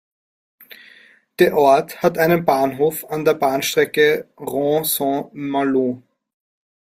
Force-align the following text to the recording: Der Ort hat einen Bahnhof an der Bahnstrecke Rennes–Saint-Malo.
Der 1.37 1.55
Ort 1.55 2.01
hat 2.01 2.17
einen 2.17 2.43
Bahnhof 2.43 3.07
an 3.11 3.23
der 3.23 3.35
Bahnstrecke 3.35 4.27
Rennes–Saint-Malo. 4.35 6.01